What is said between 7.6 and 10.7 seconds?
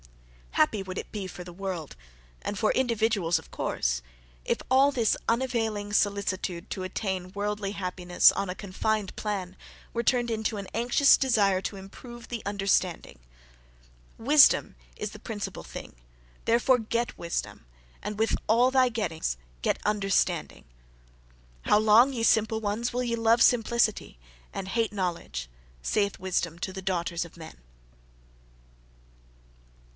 happiness, on a confined plan, were turned into an